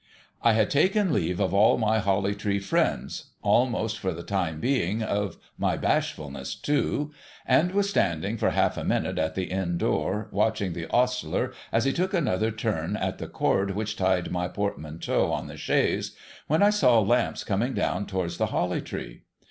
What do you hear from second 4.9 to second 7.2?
of my bashfulness too—